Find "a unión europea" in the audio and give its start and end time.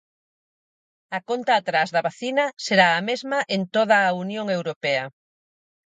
4.01-5.03